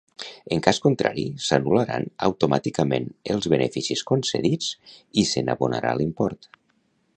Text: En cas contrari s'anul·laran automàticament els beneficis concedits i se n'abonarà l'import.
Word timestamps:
En 0.53 0.61
cas 0.67 0.77
contrari 0.85 1.25
s'anul·laran 1.47 2.07
automàticament 2.29 3.05
els 3.35 3.49
beneficis 3.55 4.03
concedits 4.13 4.73
i 5.25 5.29
se 5.35 5.45
n'abonarà 5.47 5.93
l'import. 6.01 6.53